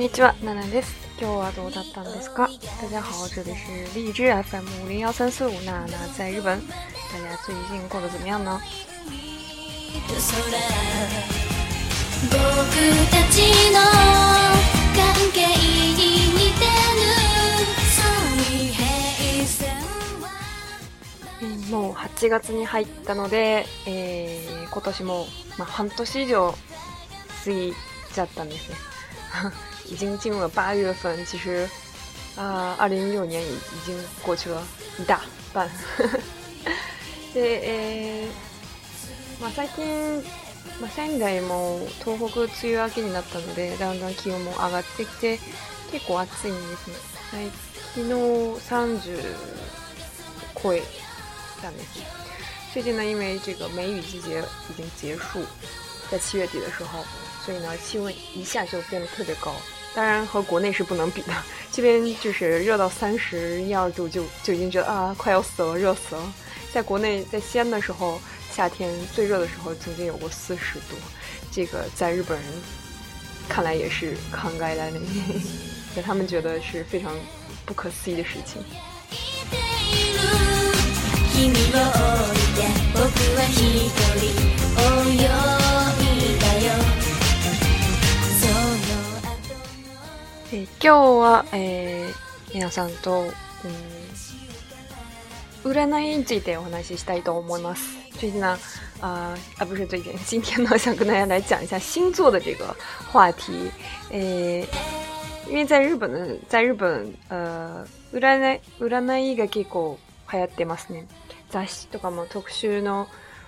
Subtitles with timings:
[0.00, 0.94] んにちは、ナナです。
[1.20, 2.48] 今日はどうだったんですか？
[2.80, 6.58] 大家好，这里是荔枝 FM 五零幺三四五，娜娜在日本，
[7.12, 8.58] 大家最近过得怎么样呢？
[21.70, 25.26] もう8月に入ったので、えー、今年も、
[25.58, 26.54] まあ、半年以上
[27.44, 27.74] 過ぎ
[28.14, 28.76] ちゃったんですね。
[29.89, 31.69] 已经进入了八月份，其实
[32.35, 34.65] 啊，二零一六年已已经过去了
[34.97, 35.21] 一大
[35.53, 35.69] 半。
[37.33, 40.23] で、えー、まあ最近、
[40.81, 45.39] まあ、仙台も東北梅雨明けになったので、だんだん気温も上がってきて、
[45.91, 46.95] 結構暑いんですね。
[47.31, 47.51] はい、
[47.93, 48.13] 昨日
[48.67, 49.21] 30
[50.61, 50.81] 超え
[51.61, 52.03] たんです。
[52.73, 55.45] 最近呢，因为这个梅雨季节已经结束，
[56.09, 57.05] 在七月底的时候。
[57.45, 59.53] 所以呢，气温一下就变得特别高，
[59.94, 61.32] 当然和国内是不能比的。
[61.72, 66.32] 这边就是热到三十一二度就就已经觉得啊快要死了，热死了。
[66.72, 68.20] 在国内在西安的时候，
[68.52, 70.96] 夏天最热的时候曾经有过四十度，
[71.50, 72.46] 这个在日本人
[73.48, 75.00] 看来也是抗盖来的，
[75.94, 77.12] 在他们觉得是非常
[77.64, 78.62] 不可思议的事情。
[90.52, 93.20] え今日は、えー、皆さんと、
[95.64, 97.96] うん、占いについてお話ししたいと思います。
[98.18, 98.58] 最近呢，
[99.00, 102.74] 啊啊不是最近，今天呢想跟大家来讲一下星座的这个
[103.12, 103.70] 话题。
[104.10, 104.66] え
[105.48, 109.98] 因为在日本的，在日本，呃，占い占いが結構
[110.32, 111.06] 流行ってますね。
[111.50, 113.06] 雑誌とかも特集の、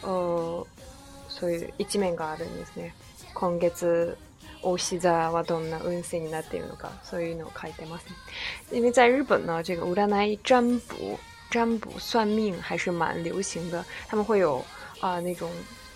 [0.00, 2.94] そういう一面があるんですね。
[3.34, 4.16] 今月
[4.61, 8.05] 欧西座はどんな運勢になっているのか，そういうのを書いてます。
[8.71, 11.17] 因为在日本呢，这个占い占卜、
[11.49, 13.85] 占卜算命还是蛮流行的。
[14.09, 14.61] 他们会有
[14.99, 15.49] 啊那种，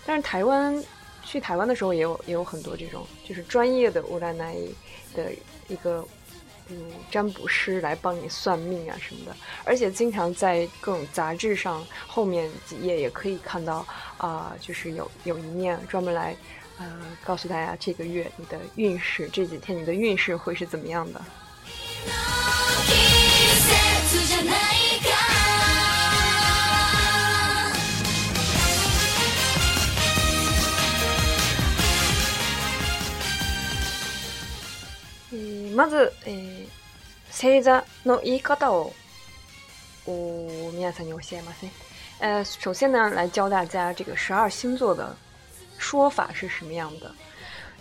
[0.06, 0.82] 但是台湾
[1.22, 4.74] 去台湾的时候也有也有很多这种，就是专业的占い
[5.14, 5.30] 的
[5.68, 6.02] 一个
[6.70, 9.36] 嗯占卜师来帮你算命啊什么的。
[9.64, 13.84] 而且经常在各种杂志上后面几页也可以看到
[14.16, 16.34] 啊，就是有有一面专门来。
[16.78, 21.20] 呃，告诉大家这个月你的运势，这几天你的运势会是怎么样的？
[35.32, 36.66] えまず、え
[37.30, 38.92] 星座の言い方を
[40.06, 41.70] お皆さんに教えますね。
[42.20, 45.16] 呃，首先呢，来教大家这个十二星座的。
[45.79, 47.15] 说法是什么样的？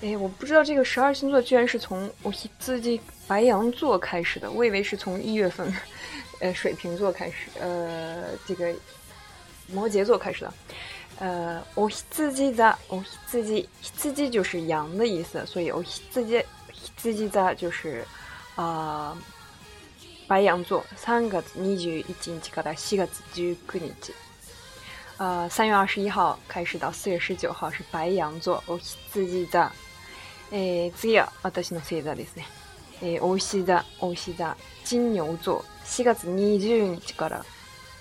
[0.01, 5.75] 哎，我不知道这个十二星座居然是从我自己白羊座开始的，我以为是从一月份，
[6.39, 8.73] 呃，水瓶座开始，呃，这个
[9.67, 10.55] 摩羯座开始的。
[11.19, 15.83] 呃，我自己在，我自己自己就是羊的意思，所以我
[16.13, 16.41] 自己
[16.97, 18.07] 自己在就是
[18.55, 19.21] 啊
[20.29, 20.87] 白羊座。
[20.97, 22.05] 三月二十一日
[22.55, 23.05] から四月
[23.35, 24.28] 十九日。
[25.18, 28.64] 呃，三月二十一号开始到四月十九号是白羊座。
[28.68, 29.72] お羊座。
[30.52, 32.46] え次は私の星座ですね。
[33.02, 35.64] えお牛座、お牛座、金牛座。
[35.86, 37.46] 4月20日から、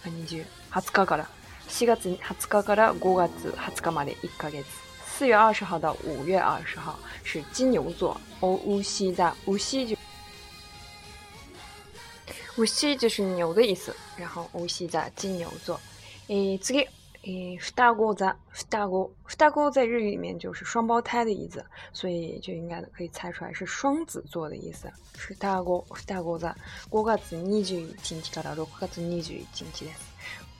[0.04, 1.28] あ、20、20日から、
[1.69, 4.65] 4月20日から5月20日まで1ヶ月。
[5.06, 8.21] 四月二十号到五月二十号是金牛座。
[8.41, 9.97] お牛座、牛就
[12.65, 13.94] 牛就是牛的意思。
[14.16, 15.78] 然后お牛座、金牛座。
[16.28, 16.89] え次。
[17.27, 24.91] 诶，双子座，双子，双子在日语里面就是双胞胎的意思，所以就应该可以猜出来是双子座的意思。
[25.16, 26.56] 双子，双子座，
[26.91, 27.94] 五月二十一日
[28.33, 29.92] から六月二十一日です。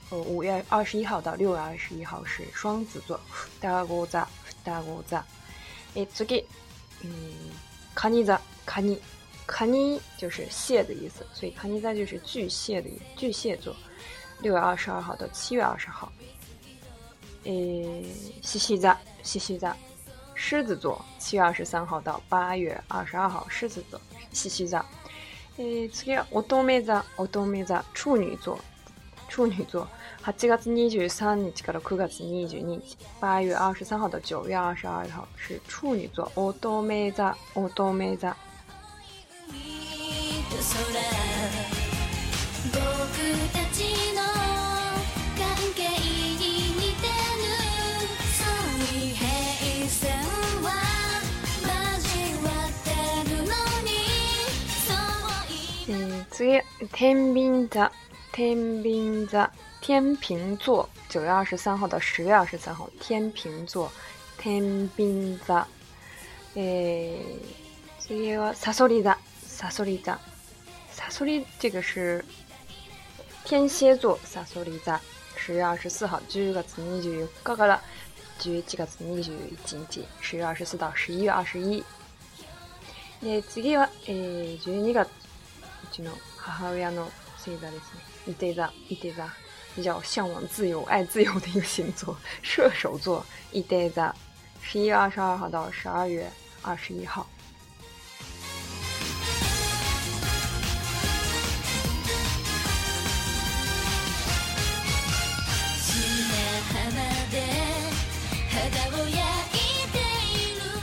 [0.09, 3.19] 呃，五月二十一号到六月二十一号是双子座。
[3.59, 4.25] 双子座，
[4.63, 5.23] 双子座。
[5.95, 6.45] 诶，次，
[7.01, 7.51] 嗯，
[7.93, 8.97] カニ座，カニ，
[9.45, 13.75] カニ就是蟹的意思，所以カニ座就是巨蟹的巨蟹座。
[14.39, 16.09] 六月二十二号到七月二十号。
[17.47, 18.05] 诶，
[18.41, 19.73] 西西座，西西座，
[20.33, 23.99] 狮子座，七月二十三号到八月二十二号，狮子座，
[24.31, 24.83] 西西座。
[25.57, 28.57] 诶，次が乙女座，乙女座，处女座，
[29.27, 29.87] 处女座。
[30.23, 32.81] 8月23日から9月22日，
[33.19, 36.31] 八月二十三号到九月二十二号是处女座。
[36.35, 36.41] 乙
[36.81, 37.59] 女座，乙
[37.93, 38.33] 女座。
[56.37, 57.91] 天秤座，
[58.31, 59.49] 天秤座。
[59.85, 63.91] 天平座，九月二十三号到十月二十三号，天平座，
[64.37, 65.67] 天秤座。
[66.53, 67.19] 诶，
[67.99, 70.17] 次はサソリ座，サソリ座，
[70.95, 72.23] サソリ这个是
[73.43, 74.97] 天蝎座，サソリ座，
[75.35, 77.81] 十月二十四号，十月二十二日から
[78.39, 81.83] 十一月二十一日，十月二十四到十一月二十一。
[83.21, 85.07] え、次はえ、十二月う
[85.91, 86.11] ちの
[86.47, 88.01] 母親の星座ですね。
[88.27, 89.25] 伊手座、伊手座。
[89.75, 93.25] 比较向往自由、爱自由的一个星座，射手座。
[93.51, 94.13] 一 day 在
[94.61, 96.31] 十一月二十二号到十二月
[96.61, 97.25] 二十一号。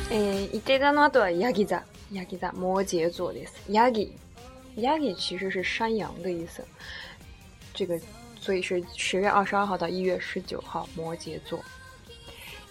[0.09, 1.81] 诶，一 day 在那多ヤギ座，
[2.13, 3.53] ヤギ座，摩羯座的意思。
[3.69, 4.11] ヤギ，
[4.77, 6.65] ヤギ其实是山羊的意思。
[7.75, 8.01] 这个。
[8.43, 11.63] 所以是十月二十二号到一月十九号，摩羯座。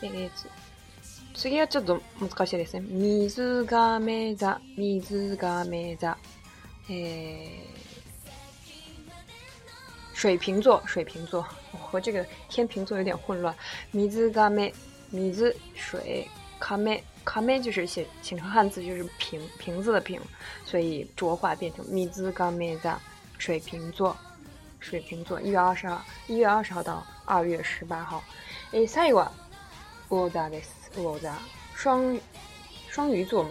[0.02, 0.28] え
[1.36, 2.82] 次はちょっと難しいですね。
[2.90, 6.18] 水亀座、水亀座。
[6.90, 7.68] え
[10.16, 11.46] 水瓶座、水瓶座。
[11.72, 13.56] 我和这个天秤座有点混乱。
[13.92, 14.74] 水亀、
[15.12, 16.28] 水水
[16.60, 20.20] 亀 亀就是写写成汉字就是瓶瓶子的瓶，
[20.66, 22.00] 所以浊化变成水
[22.32, 23.00] 亀座、
[23.38, 24.16] 水瓶座。
[24.80, 28.24] 水瓶座，一月二十二，一月二十号到二月十八号。
[28.72, 29.30] 诶，下一个，
[30.08, 30.58] 乌扎的
[30.96, 31.38] 乌扎，
[31.76, 32.18] 双
[32.90, 33.50] 双鱼座嘛。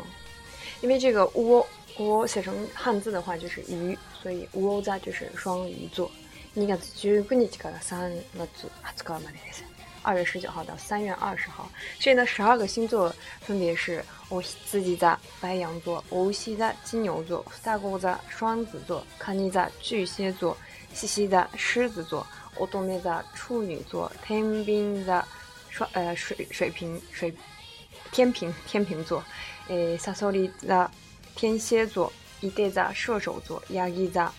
[0.80, 1.62] 因为这个乌
[1.98, 6.10] 乌写成汉字的话就是鱼，所以乌扎就是双鱼座。
[6.56, 7.20] 二月十九日
[7.58, 8.70] から三月二十日
[9.04, 9.62] までです。
[10.02, 11.70] 二月十九号到三月二十号。
[11.98, 20.56] 所以呢，十二个星座分别是：お羊座、白羊座、お牛座、金牛座、双子座、双子座、カニ座、巨蟹座。
[20.94, 22.26] 西西的狮子座，
[22.56, 25.22] 我多梅的处女座，天平的
[25.68, 27.32] 双呃水水瓶水
[28.10, 29.22] 天平天平座，
[29.68, 30.90] 诶萨索利的
[31.36, 32.10] 天蝎座，
[32.40, 34.32] 伊德的射手座，亚伊的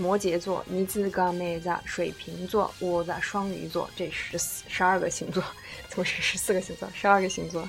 [0.00, 4.38] 摩羯座，尼兹嘎梅的水瓶座，我的双鱼座，这十
[4.68, 5.42] 十二个星座，
[5.88, 6.88] 怎么是十四个星座？
[6.94, 7.66] 十二个星座。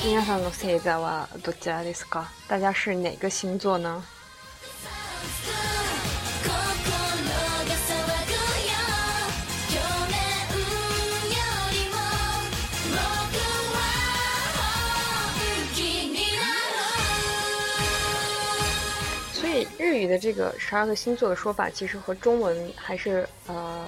[0.00, 2.26] 皆さんの星座はどちらですか？
[2.46, 4.04] 大家是哪个星座呢？
[19.49, 23.87] 所以日语的这个十二个星座的说法，其实和中文还是呃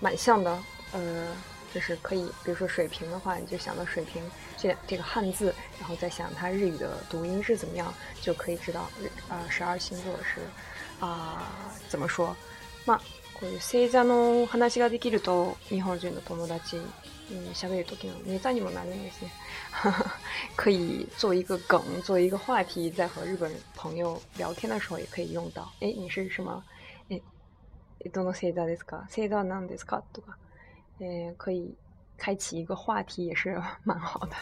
[0.00, 0.58] 蛮像的，
[0.92, 1.26] 呃。
[1.74, 4.22] 就是可以，比如说水瓶的话，你就想到水瓶
[4.56, 7.92] 这这个汉字，然后再想它日语的读音是怎么样，
[8.22, 10.40] 就可以知道日啊十二星座是
[10.98, 11.52] 啊
[11.86, 12.34] 怎么说。
[12.86, 12.98] 那
[13.40, 19.30] こういう星座の話ができると日本人の友達に喋る時のネタにもなるんですね。
[20.56, 25.70] 可以做一个梗，做一个话题，在和日本朋友聊天的时候也可以用到。
[25.80, 26.64] 哎，你是什么？
[27.10, 27.20] 哎，
[28.12, 29.06] どの星座ですか？
[29.08, 30.02] 星座なんですか？
[30.12, 30.36] とか。
[31.00, 31.76] 呃，可以
[32.16, 34.34] 开启一个话题，也是蛮好的。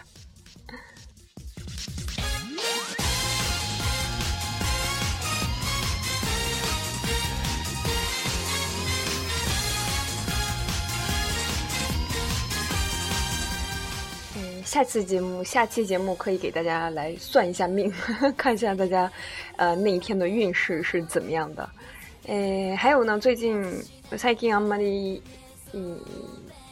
[14.66, 17.92] 下次节目，下期节目可以给大家来算一下命，
[18.38, 19.12] 看一下大家
[19.56, 21.70] 呃那一天的运势是怎么样的。
[22.28, 23.62] 诶，还有呢，最近
[24.18, 25.22] 最近あんまり
[25.74, 26.00] 嗯。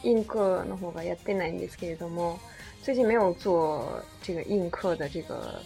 [0.02, 2.38] 映客の方がやってないんですけれども，
[2.82, 5.60] 最近没有做这个映客的这个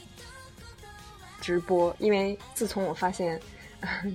[1.40, 3.40] 直播，因为自从我发现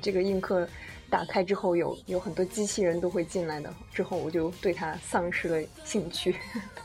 [0.01, 0.67] 这个映客
[1.13, 6.35] 打开之后有有很多机器人都会进来的，之后我就对它丧失了兴趣。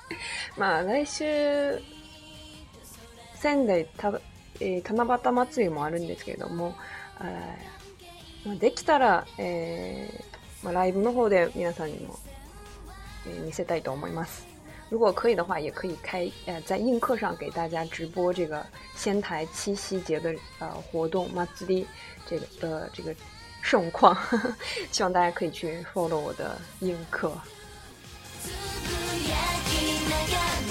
[0.57, 1.81] まあ来週
[3.35, 4.19] 仙台た
[4.61, 6.75] え七夕祭りもあるんですけれども、
[8.45, 10.09] まあできたらえ
[10.63, 12.19] まあライブの方で皆さんにも
[13.27, 14.47] え見せたいと思います。
[14.91, 21.87] 如果可以的话，也可以开呃在映客上给大家直播这个仙台七夕节的呃活动马自立
[22.27, 23.15] 这个的这个
[23.63, 24.17] 盛况，
[24.91, 27.33] 希望大家可以去 follow 我的映客，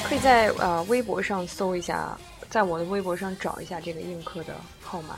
[0.04, 2.18] 可以在呃微博上搜一下，
[2.50, 5.18] 在我的微博上找一下这个映客的号码。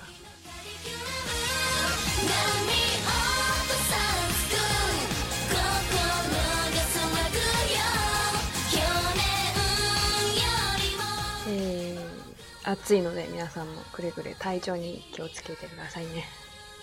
[12.67, 16.23] 暑いので皆さんもくれぐれ体調に気をつけてくださいね。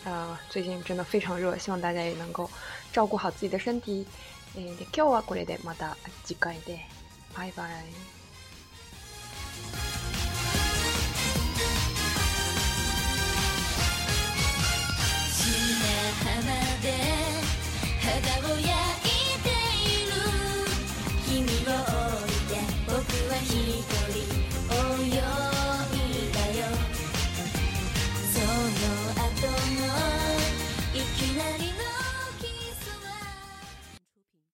[0.05, 2.51] 啊，最近真的非常热，希望大家也能够
[2.93, 4.07] 照顾好自己的身体。
[4.55, 6.81] えー、で今日はこれでまた次回で
[7.35, 8.16] バイバイ。